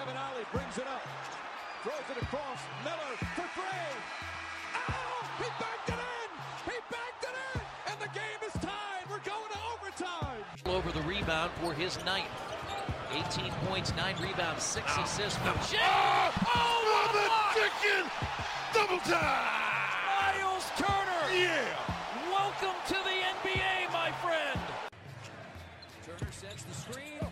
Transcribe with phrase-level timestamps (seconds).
[0.00, 1.02] Kevin Ollie brings it up.
[1.82, 2.58] Throws it across.
[2.84, 3.92] Miller for three.
[4.88, 6.72] Oh, he backed it in.
[6.72, 7.60] He backed it in.
[7.92, 9.04] And the game is tied.
[9.10, 10.40] We're going to overtime.
[10.64, 12.32] over the rebound for his ninth.
[13.12, 15.76] 18 points, 9 rebounds, 6 assists for Jay.
[15.84, 18.10] Oh, oh what the chicken.
[18.72, 19.52] Double time.
[20.16, 21.28] Miles Turner.
[21.28, 21.76] Yeah.
[22.32, 24.60] Welcome to the NBA, my friend.
[26.06, 27.29] Turner sets the screen.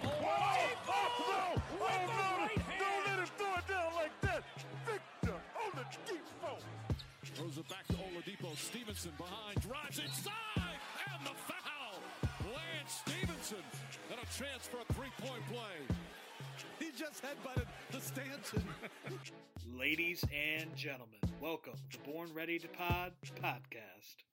[7.58, 8.56] Throws it back to Oladipo.
[8.56, 9.60] Stephenson behind.
[9.60, 10.78] Drives inside.
[11.12, 12.00] And the foul.
[12.54, 13.64] Lance Stephenson.
[14.10, 15.96] And a chance for a three-point play.
[16.78, 18.62] He just headbutted the Stanton.
[19.76, 24.24] Ladies and gentlemen, welcome to Born Ready to Pod podcast.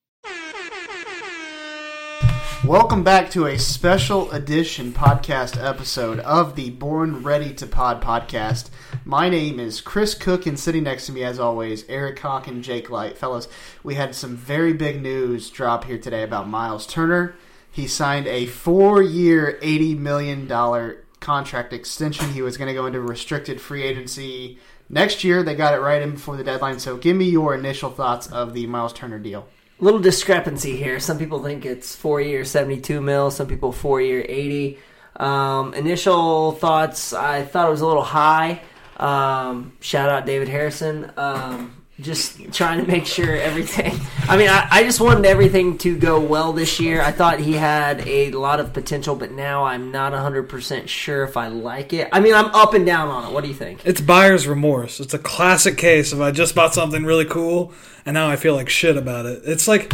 [2.64, 8.70] Welcome back to a special edition podcast episode of the Born Ready to Pod podcast.
[9.04, 12.64] My name is Chris Cook, and sitting next to me, as always, Eric Hawk and
[12.64, 13.20] Jake Light.
[13.20, 13.48] Fellas,
[13.84, 17.36] we had some very big news drop here today about Miles Turner.
[17.70, 22.32] He signed a four year, $80 million contract extension.
[22.32, 24.58] He was going to go into restricted free agency
[24.90, 25.44] next year.
[25.44, 26.80] They got it right in before the deadline.
[26.80, 29.48] So, give me your initial thoughts of the Miles Turner deal.
[29.80, 31.00] Little discrepancy here.
[31.00, 33.32] Some people think it's four year, seventy-two mil.
[33.32, 34.80] Some people four year, eighty.
[35.18, 38.62] Um, initial thoughts: I thought it was a little high.
[38.98, 41.12] Um, shout out David Harrison.
[41.18, 43.98] Um, just trying to make sure everything.
[44.28, 47.02] I mean, I, I just wanted everything to go well this year.
[47.02, 51.38] I thought he had a lot of potential, but now I'm not 100% sure if
[51.38, 52.10] I like it.
[52.12, 53.34] I mean, I'm up and down on it.
[53.34, 53.86] What do you think?
[53.86, 55.00] It's buyer's remorse.
[55.00, 57.74] It's a classic case of I just bought something really cool
[58.06, 59.44] and now I feel like shit about it.
[59.46, 59.94] It's like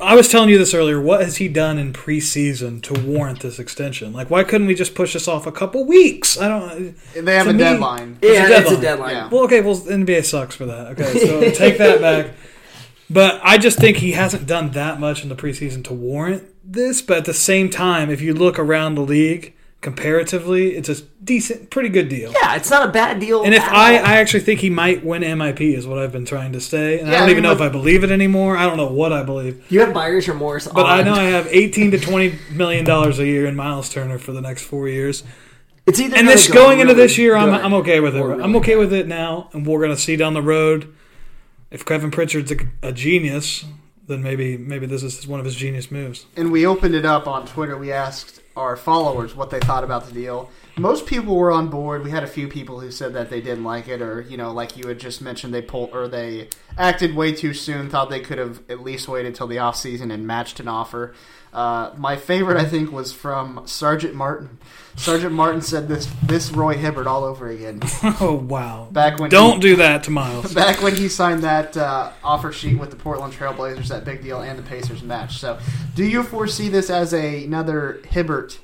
[0.00, 1.00] I was telling you this earlier.
[1.00, 4.12] What has he done in preseason to warrant this extension?
[4.12, 6.38] Like, why couldn't we just push this off a couple weeks?
[6.38, 6.96] I don't.
[7.16, 8.18] And they have a me- deadline.
[8.20, 8.82] Yeah, It's a it's a deadline.
[8.82, 9.14] deadline.
[9.14, 9.28] Yeah.
[9.28, 9.60] Well, okay.
[9.60, 10.88] Well, NBA sucks for that.
[10.98, 12.32] Okay, so take that back.
[13.08, 17.00] But I just think he hasn't done that much in the preseason to warrant this.
[17.00, 19.54] But at the same time, if you look around the league
[19.84, 22.32] comparatively, it's a decent, pretty good deal.
[22.32, 23.44] Yeah, it's not a bad deal.
[23.44, 24.06] And if I, all.
[24.06, 27.06] I actually think he might win MIP is what I've been trying to say, and
[27.08, 28.56] Yeah, I don't I even know if I believe it anymore.
[28.56, 31.24] I don't know what I believe, you have buyer's remorse, but on, I know I
[31.24, 34.88] have eighteen to twenty million dollars a year in Miles Turner for the next four
[34.88, 35.22] years.
[35.86, 38.20] It's either And this go going into really this year, I'm, I'm okay with it.
[38.20, 38.78] or I'm okay bad.
[38.78, 40.92] with it now, and we're gonna see down the road
[41.70, 43.66] if Kevin Pritchard's a, a genius.
[44.06, 46.26] Then maybe maybe this is one of his genius moves.
[46.36, 47.76] and we opened it up on Twitter.
[47.76, 50.50] We asked our followers what they thought about the deal.
[50.76, 52.02] Most people were on board.
[52.02, 54.52] We had a few people who said that they didn't like it, or you know,
[54.52, 57.88] like you had just mentioned, they pulled or they acted way too soon.
[57.88, 61.14] Thought they could have at least waited till the off season and matched an offer.
[61.52, 64.58] Uh, my favorite, I think, was from Sergeant Martin.
[64.96, 67.80] Sergeant Martin said this this Roy Hibbert all over again.
[68.20, 68.88] Oh wow!
[68.90, 70.52] Back when don't he- do that to Miles.
[70.54, 74.40] Back when he signed that uh, offer sheet with the Portland Trailblazers, that big deal,
[74.40, 75.38] and the Pacers match.
[75.38, 75.58] So,
[75.94, 78.58] do you foresee this as a, another Hibbert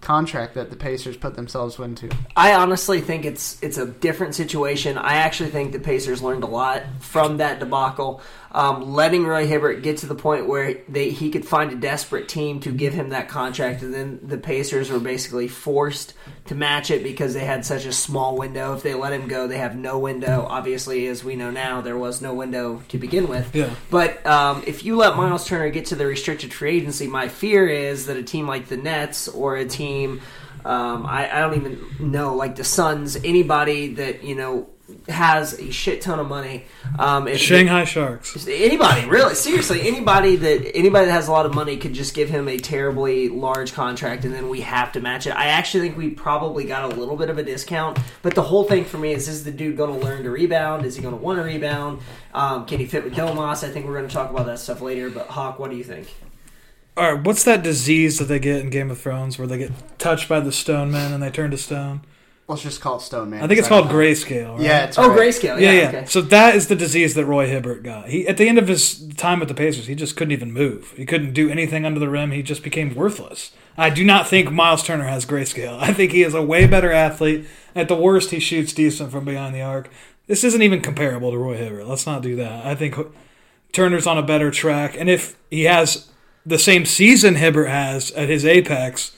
[0.00, 2.10] contract that the Pacers put themselves into?
[2.36, 4.98] I honestly think it's it's a different situation.
[4.98, 8.20] I actually think the Pacers learned a lot from that debacle.
[8.56, 12.26] Um, letting Roy Hibbert get to the point where they he could find a desperate
[12.26, 16.14] team to give him that contract, and then the Pacers were basically forced
[16.46, 18.74] to match it because they had such a small window.
[18.74, 20.46] If they let him go, they have no window.
[20.48, 23.54] Obviously, as we know now, there was no window to begin with.
[23.54, 23.68] Yeah.
[23.90, 27.68] But um, if you let Miles Turner get to the restricted free agency, my fear
[27.68, 30.22] is that a team like the Nets or a team,
[30.64, 34.70] um, I, I don't even know, like the Suns, anybody that you know
[35.08, 36.64] has a shit ton of money,
[36.98, 38.46] um, if Shanghai Sharks.
[38.46, 42.28] anybody really seriously anybody that anybody that has a lot of money could just give
[42.28, 45.30] him a terribly large contract and then we have to match it.
[45.30, 48.64] I actually think we probably got a little bit of a discount but the whole
[48.64, 50.86] thing for me is is the dude going to learn to rebound?
[50.86, 52.00] Is he going to want to rebound?
[52.32, 54.80] Um, can he fit with domas i think we're going to talk about that stuff
[54.80, 56.14] later but hawk what do you think?
[56.96, 59.98] All right, what's that disease that they get in Game of Thrones where they get
[59.98, 62.00] touched by the stone men and they turn to stone?
[62.48, 63.42] Let's just call it Stone Man.
[63.42, 64.52] I think it's called grayscale.
[64.54, 64.60] Right?
[64.66, 65.18] Yeah, it's Oh, right.
[65.18, 65.60] grayscale.
[65.60, 65.88] Yeah, Yeah, yeah.
[65.88, 66.04] Okay.
[66.06, 68.08] So that is the disease that Roy Hibbert got.
[68.08, 70.92] He at the end of his time with the Pacers, he just couldn't even move.
[70.96, 72.30] He couldn't do anything under the rim.
[72.30, 73.50] He just became worthless.
[73.76, 75.78] I do not think Miles Turner has grayscale.
[75.80, 77.46] I think he is a way better athlete.
[77.74, 79.90] At the worst, he shoots decent from behind the arc.
[80.28, 81.86] This isn't even comparable to Roy Hibbert.
[81.88, 82.64] Let's not do that.
[82.64, 82.96] I think
[83.72, 86.08] Turner's on a better track, and if he has
[86.44, 89.14] the same season Hibbert has at his apex,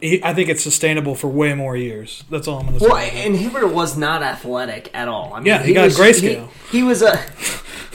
[0.00, 2.24] he, I think it's sustainable for way more years.
[2.30, 2.88] That's all I'm going to say.
[2.88, 5.32] Well, and Hibbert was not athletic at all.
[5.34, 6.48] I mean, Yeah, he got was, grayscale.
[6.70, 7.18] He, he was a.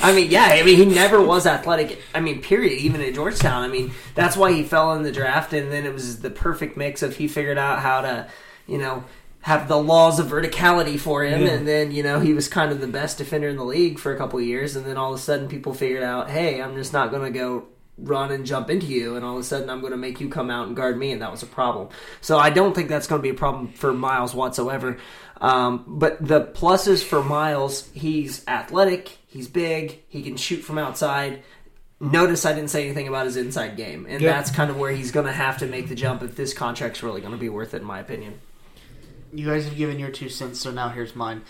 [0.01, 0.43] I mean, yeah.
[0.45, 1.99] I mean, he never was athletic.
[2.13, 2.79] I mean, period.
[2.79, 5.93] Even at Georgetown, I mean, that's why he fell in the draft, and then it
[5.93, 8.27] was the perfect mix of he figured out how to,
[8.67, 9.05] you know,
[9.41, 11.49] have the laws of verticality for him, Yeah.
[11.53, 14.11] and then you know he was kind of the best defender in the league for
[14.13, 16.75] a couple of years, and then all of a sudden people figured out, hey, I'm
[16.75, 17.65] just not going to go
[17.97, 20.30] run and jump into you, and all of a sudden I'm going to make you
[20.30, 21.89] come out and guard me, and that was a problem.
[22.21, 24.97] So I don't think that's going to be a problem for Miles whatsoever.
[25.42, 31.44] Um, but the pluses for Miles, he's athletic, he's big, he can shoot from outside.
[32.00, 34.33] Notice I didn't say anything about his inside game, and Yep.
[34.33, 37.01] that's kind of where he's going to have to make the jump if this contract's
[37.01, 38.39] really going to be worth it, in my opinion.
[39.33, 41.41] You guys have given your two cents, so now here's mine.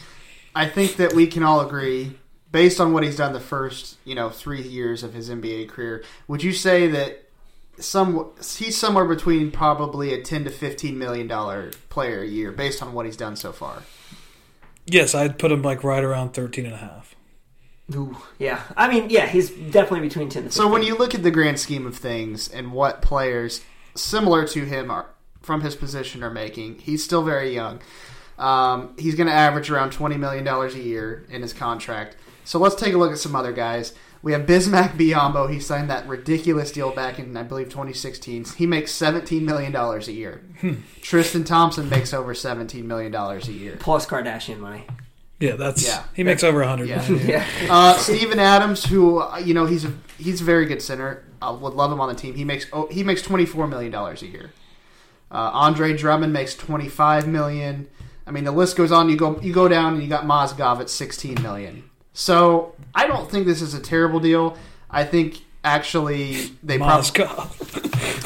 [0.55, 2.17] I think that we can all agree,
[2.55, 6.05] based on what he's done the first, you know, three years of his NBA career.
[6.29, 7.25] Would you say that
[7.77, 12.81] some he's somewhere between probably a ten to fifteen million dollar player a year, based
[12.81, 13.83] on what he's done so far?
[14.85, 17.03] Yes, I'd put him like right around 13 and a.
[17.93, 18.61] Ooh, yeah.
[18.77, 20.51] I mean, yeah, he's definitely between 10 and 15.
[20.51, 23.65] So when you look at the grand scheme of things and what players
[23.95, 25.07] similar to him are
[25.41, 27.81] from his position are making, he's still very young.
[28.37, 32.15] Um, he's going to average around twenty million dollars a year in his contract.
[32.45, 33.93] So let's take a look at some other guys.
[34.21, 35.51] We have Bismack Biyombo.
[35.51, 38.45] He signed that ridiculous deal back in, I believe, 2016.
[38.57, 40.41] He makes $17 million a year.
[41.01, 43.75] Tristan Thompson makes over $17 million a year.
[43.79, 44.85] Plus Kardashian money.
[45.39, 46.03] Yeah, that's Yeah.
[46.15, 47.01] he makes over 100 Yeah.
[47.09, 47.27] million.
[47.29, 47.45] Yeah.
[47.69, 51.25] Uh, Steven Adams, who uh, you know he's a he's a very good center.
[51.41, 52.35] I would love him on the team.
[52.35, 54.51] He makes oh, he makes twenty four million dollars a year.
[55.29, 57.89] Uh, Andre Drummond makes twenty five million.
[58.25, 59.09] I mean, the list goes on.
[59.09, 61.83] You go you go down and you got Mozgov at sixteen million.
[62.15, 64.57] So I don't think this is a terrible deal.
[64.89, 67.25] I think actually they probably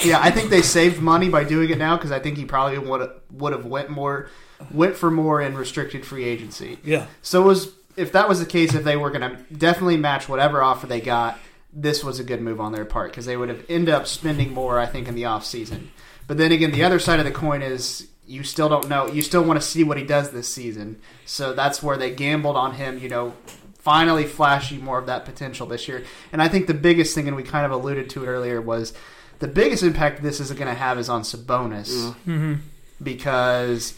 [0.04, 2.78] yeah, I think they saved money by doing it now because I think he probably
[2.78, 4.30] would would have went more
[4.72, 6.78] went for more in restricted free agency.
[6.84, 7.08] Yeah.
[7.22, 10.30] So it was if that was the case, if they were going to definitely match
[10.30, 11.40] whatever offer they got,
[11.74, 14.54] this was a good move on their part because they would have ended up spending
[14.54, 15.92] more, I think, in the off season.
[16.28, 19.08] But then again, the other side of the coin is you still don't know.
[19.08, 21.02] You still want to see what he does this season.
[21.26, 23.00] So that's where they gambled on him.
[23.00, 23.34] You know,
[23.80, 26.04] finally flashing more of that potential this year.
[26.32, 28.94] And I think the biggest thing, and we kind of alluded to it earlier, was
[29.40, 32.56] the biggest impact this is going to have is on Sabonis mm-hmm.
[33.02, 33.98] because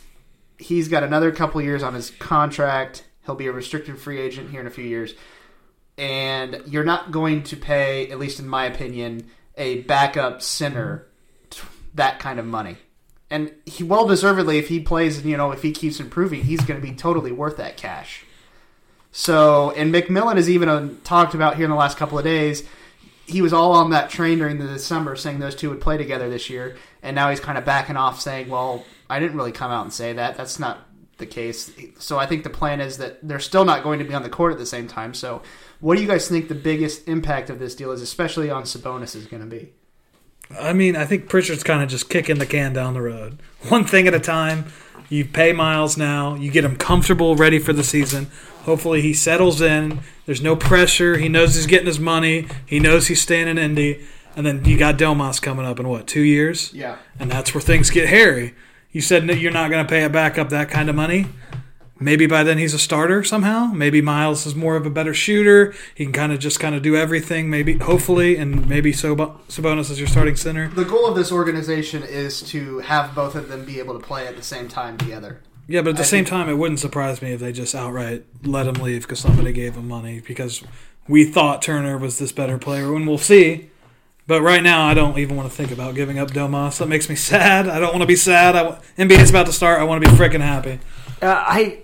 [0.58, 3.04] he's got another couple years on his contract.
[3.26, 5.14] He'll be a restricted free agent here in a few years.
[5.98, 11.08] And you're not going to pay, at least in my opinion, a backup center
[11.96, 12.78] that kind of money.
[13.30, 16.80] And he well deservedly, if he plays, you know, if he keeps improving, he's going
[16.80, 18.26] to be totally worth that cash.
[19.12, 22.64] So, and McMillan has even uh, talked about here in the last couple of days.
[23.26, 26.30] He was all on that train during the December, saying those two would play together
[26.30, 29.72] this year, and now he's kind of backing off, saying, "Well, I didn't really come
[29.72, 30.38] out and say that.
[30.38, 30.88] That's not
[31.18, 34.14] the case." So, I think the plan is that they're still not going to be
[34.14, 35.14] on the court at the same time.
[35.14, 35.42] So,
[35.82, 39.16] what do you guys think the biggest impact of this deal is, especially on Sabonis,
[39.16, 39.72] is going to be?
[40.60, 43.86] I mean, I think Pritchard's kind of just kicking the can down the road, one
[43.86, 44.66] thing at a time.
[45.12, 46.36] You pay Miles now.
[46.36, 48.28] You get him comfortable, ready for the season.
[48.64, 50.00] Hopefully, he settles in.
[50.26, 51.18] There's no pressure.
[51.18, 52.48] He knows he's getting his money.
[52.66, 54.06] He knows he's staying in Indy.
[54.38, 56.74] And then you got Domas coming up in what two years?
[56.74, 56.96] Yeah.
[57.20, 58.56] And that's where things get hairy.
[58.94, 61.28] You said that you're not going to pay a backup that kind of money.
[62.02, 63.68] Maybe by then he's a starter somehow.
[63.68, 65.74] Maybe Miles is more of a better shooter.
[65.94, 67.50] He can kind of just kind of do everything.
[67.50, 70.68] Maybe, hopefully, and maybe Sabonis is your starting center.
[70.70, 74.26] The goal of this organization is to have both of them be able to play
[74.28, 75.42] at the same time together.
[75.68, 77.76] Yeah, but at the I same think- time, it wouldn't surprise me if they just
[77.76, 80.64] outright let him leave because somebody gave him money because
[81.08, 83.70] we thought Turner was this better player, and we'll see.
[84.28, 86.80] But right now, I don't even want to think about giving up Domas.
[86.80, 87.68] That makes me sad.
[87.70, 88.56] I don't want to be sad.
[88.56, 89.80] I, NBA is about to start.
[89.80, 90.80] I want to be freaking happy.
[91.22, 91.80] Uh, I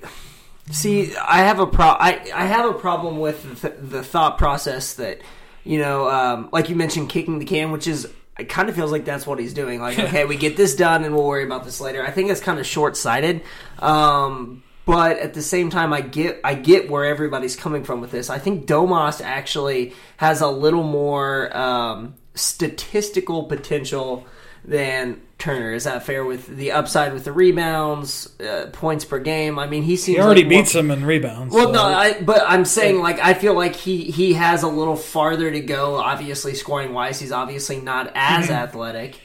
[0.72, 1.16] see.
[1.16, 1.86] I have a pro.
[1.86, 5.22] I, I have a problem with the, the thought process that
[5.64, 8.08] you know, um, like you mentioned, kicking the can, which is
[8.40, 9.82] it kind of feels like that's what he's doing.
[9.82, 12.06] Like, okay, we get this done, and we'll worry about this later.
[12.06, 13.42] I think it's kind of short sighted.
[13.80, 18.12] Um, but at the same time, I get I get where everybody's coming from with
[18.12, 18.30] this.
[18.30, 24.26] I think Domas actually has a little more um, statistical potential
[24.68, 25.74] than Turner.
[25.74, 29.58] Is that fair with the upside with the rebounds, uh, points per game?
[29.58, 31.54] I mean, he seems He already like more- beats him in rebounds.
[31.54, 34.68] Well, so- no, I, but I'm saying like I feel like he he has a
[34.68, 35.96] little farther to go.
[35.96, 39.20] Obviously, scoring wise, he's obviously not as athletic.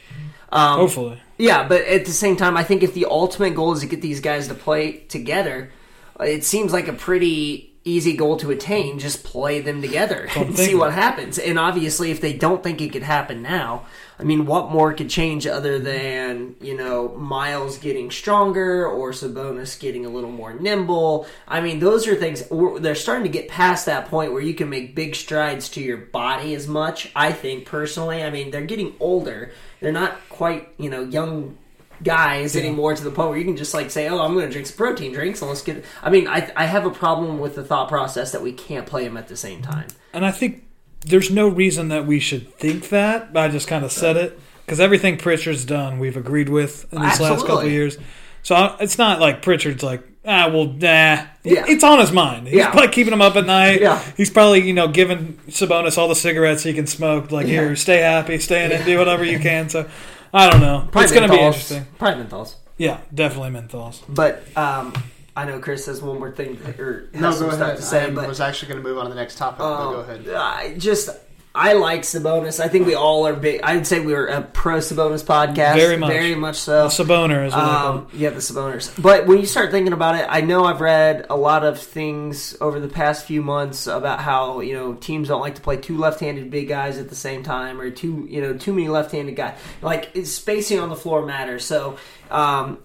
[0.50, 1.18] Um, hopefully.
[1.38, 4.02] yeah, but at the same time, I think if the ultimate goal is to get
[4.02, 5.72] these guys to play together,
[6.20, 8.98] it seems like a pretty easy goal to attain.
[8.98, 11.38] Just play them together and see what happens.
[11.38, 13.86] And obviously, if they don't think it could happen now,
[14.18, 19.78] I mean, what more could change other than you know Miles getting stronger or Sabonis
[19.78, 21.26] getting a little more nimble?
[21.48, 22.44] I mean, those are things.
[22.80, 25.96] They're starting to get past that point where you can make big strides to your
[25.96, 27.10] body as much.
[27.16, 28.22] I think personally.
[28.22, 29.52] I mean, they're getting older.
[29.80, 31.58] They're not quite you know young
[32.04, 34.52] guys anymore to the point where you can just like say, "Oh, I'm going to
[34.52, 37.54] drink some protein drinks and let's get." I mean, I I have a problem with
[37.54, 39.88] the thought process that we can't play them at the same time.
[40.12, 40.64] And I think
[41.06, 43.32] there's no reason that we should think that.
[43.32, 47.02] But I just kind of said it because everything Pritchard's done, we've agreed with in
[47.02, 47.98] these last couple of years.
[48.42, 51.26] So I, it's not like Pritchard's like, ah, well, nah.
[51.44, 51.64] Yeah.
[51.68, 52.48] It's on his mind.
[52.48, 52.70] He's Yeah.
[52.72, 53.80] probably keeping him up at night.
[53.80, 54.02] Yeah.
[54.16, 57.30] He's probably, you know, giving Sabonis all the cigarettes he can smoke.
[57.30, 59.68] Like, here, stay happy, stay in it, do whatever you can.
[59.68, 59.88] So
[60.32, 60.88] I don't know.
[60.90, 61.86] Probably it's going to be interesting.
[61.98, 62.54] Probably menthols.
[62.78, 64.00] Yeah, definitely menthols.
[64.08, 64.92] But um,
[65.36, 67.76] I know Chris has one more thing to, or has No, some go stuff ahead.
[67.76, 69.58] to say, I but was actually going to move on to the next topic.
[69.58, 70.28] but go um, ahead.
[70.30, 71.10] I just
[71.54, 72.60] I like Sabonis.
[72.60, 73.60] I think we all are big.
[73.62, 75.74] I'd say we're a pro Sabonis podcast.
[75.74, 76.10] Very much.
[76.10, 76.86] very much so.
[76.86, 78.90] Saboner is what Um, yeah, the Saboners.
[79.00, 82.56] But when you start thinking about it, I know I've read a lot of things
[82.60, 85.98] over the past few months about how you know teams don't like to play two
[85.98, 89.58] left-handed big guys at the same time, or two you know too many left-handed guys.
[89.82, 91.66] Like spacing on the floor matters.
[91.66, 91.98] So,
[92.30, 92.78] um,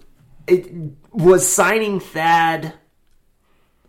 [0.46, 0.70] it
[1.10, 2.74] was signing Thad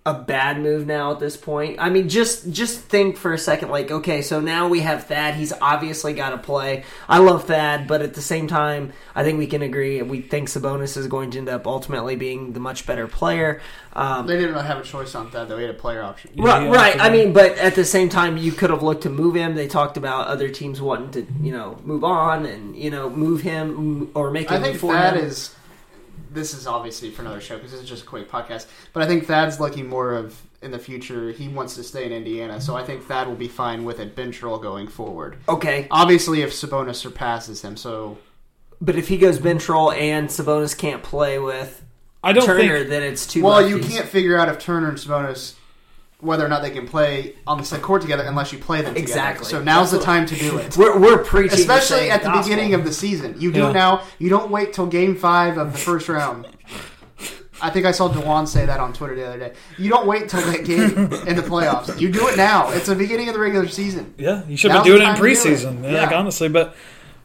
[0.09, 1.77] a bad move now at this point.
[1.79, 3.69] I mean, just just think for a second.
[3.69, 5.35] Like, okay, so now we have Thad.
[5.35, 6.83] He's obviously got to play.
[7.07, 10.01] I love Thad, but at the same time, I think we can agree.
[10.01, 13.61] We think Sabonis is going to end up ultimately being the much better player.
[13.93, 15.47] Um, They didn't really have a choice on Thad.
[15.49, 15.57] though.
[15.57, 16.31] He had a player option.
[16.37, 16.99] Right, Yeah, right.
[16.99, 19.55] I mean, but at the same time, you could have looked to move him.
[19.55, 23.41] They talked about other teams wanting to, you know, move on and you know move
[23.41, 24.51] him or make.
[24.51, 25.25] I think for Thad him.
[25.25, 25.55] is.
[26.31, 28.67] This is obviously for another show because this is just a quick podcast.
[28.93, 31.31] But I think Thad's looking more of in the future.
[31.31, 34.05] He wants to stay in Indiana, so I think Thad will be fine with a
[34.05, 35.37] bench role going forward.
[35.47, 35.87] okay.
[35.89, 38.17] Obviously, if Sabonis surpasses him, so
[38.81, 41.83] But if he goes bench role and Sabonis can't play with
[42.23, 42.89] I don't Turner, think.
[42.89, 43.43] then it's too.
[43.43, 45.53] well, you can't figure out if Turner and Sabonis
[46.21, 48.93] whether or not they can play on the same court together unless you play them
[48.93, 48.99] together.
[49.01, 49.45] Exactly.
[49.45, 50.75] So now's the time to do it.
[50.77, 52.43] We're, we're preaching, the Especially same at the gospel.
[52.55, 53.35] beginning of the season.
[53.39, 53.69] You do Yeah.
[53.69, 54.03] it now.
[54.19, 56.47] You don't wait till game five of the first round.
[57.61, 59.53] I think I saw Dewan say that on Twitter the other day.
[59.77, 60.91] You don't wait till that game
[61.27, 61.99] in the playoffs.
[61.99, 62.69] You do it now.
[62.71, 64.13] It's the beginning of the regular season.
[64.17, 65.37] Yeah, you should Now's be doing it in time to do it.
[65.37, 65.83] preseason.
[65.83, 66.03] Yeah.
[66.03, 66.73] Like honestly, but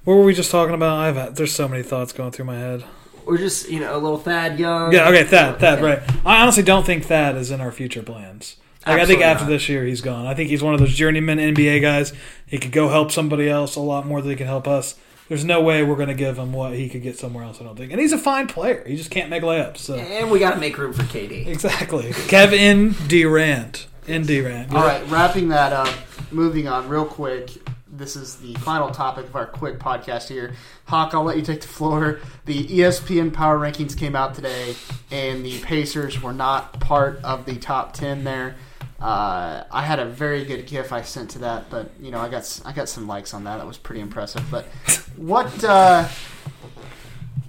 [0.03, 0.99] what were we just talking about?
[0.99, 2.85] I've had, there's so many thoughts going through my head.
[3.25, 4.93] We're just you know a little Thad Young.
[4.93, 5.85] Yeah, okay, Thad, Thad, Yeah.
[5.85, 6.03] right.
[6.27, 8.57] I honestly don't think Thad is in our future plans.
[8.87, 9.51] Like I think after not.
[9.51, 10.27] this year he's gone.
[10.27, 12.13] I think he's one of those journeyman NBA guys.
[12.47, 14.95] He could go help somebody else a lot more than he can help us.
[15.29, 17.59] There's no way we're going to give him what he could get somewhere else.
[17.61, 17.93] I don't think.
[17.93, 18.85] And he's a fine player.
[18.87, 19.79] He just can't make layups.
[19.79, 21.47] So And we got to make room for KD.
[21.47, 24.75] exactly, Kevin Durant in Durant.
[24.75, 25.89] All right, wrapping that up,
[26.31, 27.51] moving on real quick.
[27.89, 30.55] This is the final topic of our quick podcast here.
[30.87, 32.19] Hawk, I'll let you take the floor.
[32.45, 34.75] The ESPN Power Rankings came out today,
[35.13, 38.57] and the Pacers were not part of the top 10 there.
[39.05, 42.31] Uh, I had a very good GIF I sent to that, but you know I
[42.31, 43.59] got I got some likes on that.
[43.59, 44.43] That was pretty impressive.
[44.51, 44.65] But
[45.17, 45.63] what?
[45.63, 46.09] Uh,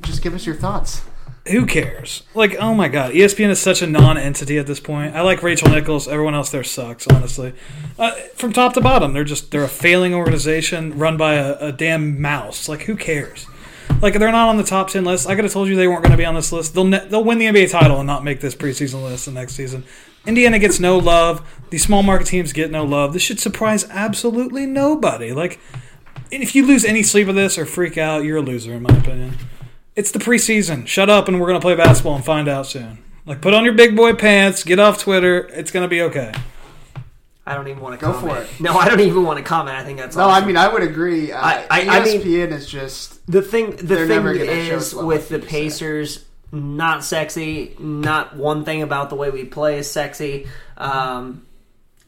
[0.02, 1.02] just give us your thoughts.
[1.48, 2.24] who cares?
[2.34, 5.16] Like, oh my god, ESPN is such a non-entity at this point.
[5.16, 6.08] I like Rachel Nichols.
[6.10, 7.54] Everyone else there sucks, honestly.
[7.98, 11.72] Uh, from top to bottom, they're just they're a failing organization run by a, a
[11.72, 12.68] damn mouse.
[12.68, 13.48] Like, who cares?
[14.02, 15.26] Like, they're not on the top ten list.
[15.26, 16.74] I could have told you they weren't going to be on this list.
[16.74, 19.54] They'll ne- they'll win the NBA title and not make this preseason list the next
[19.54, 19.86] season.
[20.26, 21.42] Indiana gets no love.
[21.70, 23.14] These small market teams get no love.
[23.14, 25.32] This should surprise absolutely nobody.
[25.34, 25.60] Like,
[26.32, 28.96] if you lose any sleep of this or freak out, you're a loser, in my
[28.98, 29.38] opinion.
[29.96, 30.88] It's the preseason.
[30.88, 33.00] Shut up, and we're gonna play basketball and find out soon.
[33.26, 35.48] Like, put on your big boy pants, get off Twitter.
[35.54, 36.34] It's gonna be okay.
[37.48, 38.48] I don't even want to Go comment.
[38.48, 38.60] for it.
[38.60, 39.78] No, I don't even want to comment.
[39.78, 40.44] I think that's No, awesome.
[40.44, 41.32] I mean I would agree.
[41.32, 44.76] Uh, I- I- I mean- ESPN is just The thing, the They're never thing show
[44.78, 45.50] is with the Lucky said.
[45.50, 47.76] Pacers, not sexy.
[47.80, 50.48] Not one thing about the way we play is sexy.
[50.78, 51.46] Um,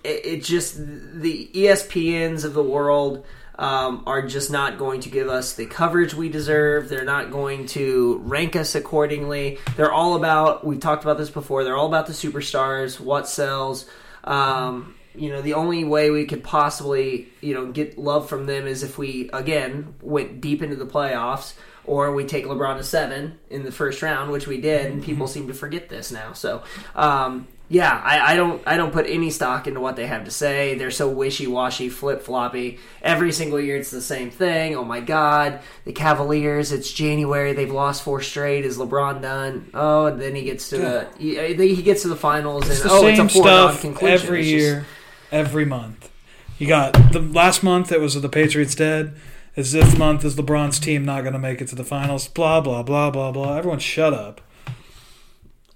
[0.03, 3.25] it, it just the ESPNs of the world
[3.59, 6.89] um, are just not going to give us the coverage we deserve.
[6.89, 9.57] They're not going to rank us accordingly.
[9.75, 10.65] They're all about.
[10.65, 11.63] We've talked about this before.
[11.63, 13.89] They're all about the superstars, what sells.
[14.23, 18.67] Um, you know, the only way we could possibly, you know, get love from them
[18.67, 21.53] is if we again went deep into the playoffs
[21.87, 25.27] or we take LeBron to seven in the first round, which we did, and people
[25.27, 26.33] seem to forget this now.
[26.33, 26.61] So,
[26.95, 30.31] um, yeah, I, I don't I don't put any stock into what they have to
[30.31, 30.75] say.
[30.75, 32.79] They're so wishy washy, flip floppy.
[33.01, 34.75] Every single year it's the same thing.
[34.75, 36.71] Oh my God, the Cavaliers.
[36.71, 37.51] It's January.
[37.53, 38.63] They've lost four straight.
[38.63, 39.69] Is LeBron done?
[39.73, 42.89] Oh, and then he gets to the he, he gets to the finals, It's and
[42.89, 44.13] the oh, same it's a foregone stuff conclusion.
[44.27, 44.85] every It's just- year,
[45.31, 46.09] every month.
[46.57, 49.13] You got the last month it was the Patriots dead.
[49.57, 52.27] Is this month is LeBron's team not going to make it to the finals?
[52.27, 53.57] Blah blah blah blah blah.
[53.57, 54.39] Everyone, shut up.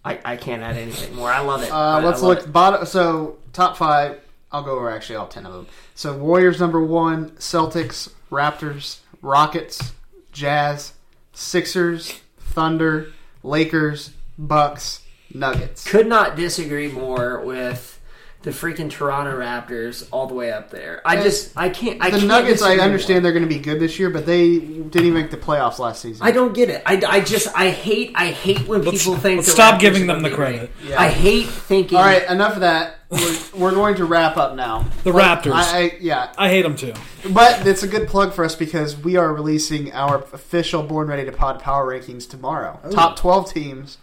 [0.05, 1.31] I, I can't add anything more.
[1.31, 1.71] I love it.
[1.71, 2.53] Uh, let's look it.
[2.53, 2.85] bottom.
[2.85, 4.19] So top five.
[4.51, 5.67] I'll go over actually all ten of them.
[5.95, 9.93] So Warriors number one, Celtics, Raptors, Rockets,
[10.31, 10.93] Jazz,
[11.33, 13.11] Sixers, Thunder,
[13.41, 15.01] Lakers, Bucks,
[15.33, 15.89] Nuggets.
[15.89, 17.99] Could not disagree more with
[18.43, 20.99] the freaking Toronto Raptors all the way up there.
[21.05, 22.01] I And just I can't.
[22.01, 23.21] I the can't Nuggets, I understand more.
[23.31, 26.01] they're going to be good this year, but they didn't even make the playoffs last
[26.01, 26.25] season.
[26.25, 26.81] I don't get it.
[26.85, 29.79] I, I just I hate I hate when Let's- people think let's the stop Raptors
[29.81, 30.57] giving them the be great.
[30.57, 30.71] credit.
[30.87, 30.99] Yeah.
[31.01, 31.97] I hate thinking.
[31.97, 32.95] All right, enough of that.
[33.11, 34.85] We're, we're going to wrap up now.
[35.03, 35.51] The Like, Raptors.
[35.53, 36.93] I, I, yeah, I hate them too.
[37.29, 41.25] But it's a good plug for us because we are releasing our official Born Ready
[41.25, 42.79] to Pod power rankings tomorrow.
[42.89, 43.97] Top 12 teams.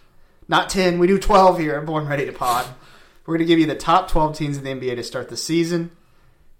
[0.47, 2.67] Not 10, we do 12 here at Born Ready to Pod.
[3.25, 5.37] We're going to give you the top 12 teams in the NBA to start the
[5.37, 5.91] season.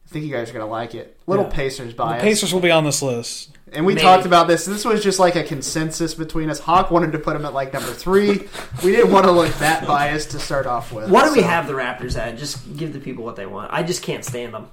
[0.06, 1.18] I think you guys are going to like it.
[1.28, 1.52] Little Yeah.
[1.52, 2.22] Pacers The bias.
[2.24, 3.58] Pacers will be on this list.
[3.72, 4.04] and we Maybe.
[4.04, 4.66] talked about this.
[4.66, 6.60] This was just like a consensus between us.
[6.60, 8.48] Hawk wanted to put him at like number three.
[8.84, 11.10] we didn't want to look that biased to start off with.
[11.12, 12.38] What do we have the Raptors at?
[12.40, 13.72] Just give the people what they want.
[13.72, 14.70] I just can't stand them.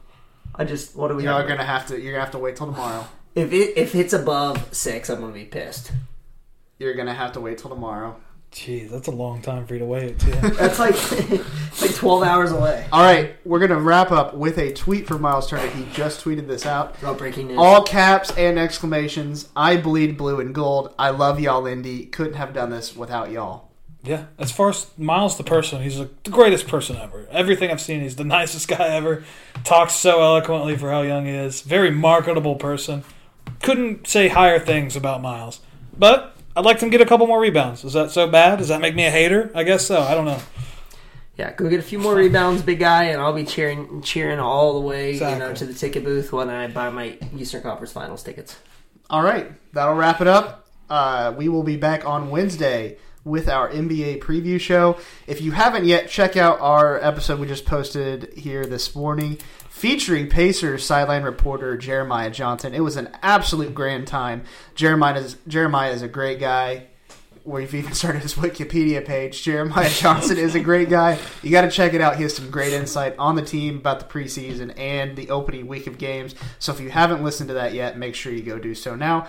[0.54, 1.46] I just what do we You're have?
[1.46, 3.06] going to have to you're going to have to wait till tomorrow.
[3.34, 5.92] If it if it's above six, I'm gonna be pissed.
[6.78, 8.16] You're going to have to wait till tomorrow.
[8.52, 10.22] Jeez, that's a long time for you to wait.
[10.24, 10.40] Yeah.
[10.50, 12.86] That's like it's like 12 hours away.
[12.90, 15.68] All right, we're gonna wrap up with a tweet from Miles Turner.
[15.68, 16.96] He just tweeted this out.
[17.02, 17.58] Oh, breaking news.
[17.58, 19.50] All caps and exclamations.
[19.54, 20.94] I bleed blue and gold.
[20.98, 22.06] I love y'all, Indy.
[22.06, 23.68] Couldn't have done this without y'all.
[24.02, 27.26] Yeah, as far as Miles the person, he's like the greatest person ever.
[27.30, 29.24] Everything I've seen, he's the nicest guy ever.
[29.64, 31.60] Talks so eloquently for how young he is.
[31.60, 33.04] Very marketable person.
[33.60, 35.60] Couldn't say higher things about Miles.
[35.98, 37.84] But I'd like to get a couple more rebounds.
[37.84, 38.56] Is that so bad?
[38.56, 39.50] Does that make me a hater?
[39.54, 40.00] I guess so.
[40.00, 40.40] I don't know.
[41.36, 44.72] Yeah, go get a few more rebounds, big guy, and I'll be cheering cheering all
[44.72, 48.22] the way, you know, to the ticket booth when I buy my Eastern Conference Finals
[48.22, 48.56] tickets.
[49.10, 50.66] All right, that'll wrap it up.
[50.88, 54.96] Uh, we will be back on Wednesday with our NBA preview show.
[55.26, 60.28] If you haven't yet, check out our episode we just posted here this morning featuring
[60.28, 62.72] Pacers sideline reporter Jeremiah Johnson.
[62.72, 64.44] It was an absolute grand time.
[64.76, 66.86] Jeremiah is, Jeremiah is a great guy.
[67.44, 69.42] We've even started his Wikipedia page.
[69.42, 71.18] Jeremiah Johnson is a great guy.
[71.42, 72.16] You got to check it out.
[72.16, 75.88] He has some great insight on the team about the preseason and the opening week
[75.88, 76.36] of games.
[76.60, 79.28] So if you haven't listened to that yet, make sure you go do so now.